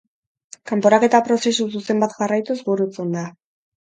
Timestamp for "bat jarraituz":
2.05-2.59